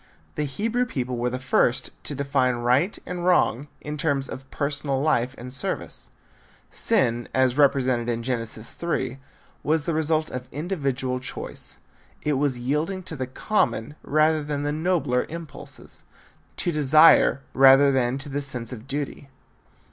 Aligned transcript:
The 0.33 0.45
Hebrew 0.45 0.85
people 0.87 1.15
were 1.15 1.29
the 1.29 1.37
first 1.37 1.91
to 2.05 2.15
define 2.15 2.55
right 2.55 2.97
and 3.05 3.23
wrong 3.23 3.67
in 3.81 3.97
terms 3.97 4.27
of 4.27 4.49
personal 4.49 4.99
life 4.99 5.35
and 5.37 5.53
service. 5.53 6.09
Sin 6.71 7.27
as 7.35 7.55
represented 7.55 8.09
in 8.09 8.23
Genesis 8.23 8.73
3 8.73 9.19
was 9.61 9.85
the 9.85 9.93
result 9.93 10.31
of 10.31 10.47
individual 10.51 11.19
choice. 11.19 11.77
It 12.23 12.33
was 12.33 12.57
yielding 12.57 13.03
to 13.03 13.15
the 13.15 13.27
common 13.27 13.93
rather 14.01 14.41
than 14.41 14.63
the 14.63 14.71
nobler 14.71 15.27
impulses, 15.29 16.01
to 16.57 16.71
desire 16.71 17.41
rather 17.53 17.91
than 17.91 18.17
to 18.17 18.27
the 18.29 18.41
sense 18.41 18.73
of 18.73 18.87
duty. 18.87 19.29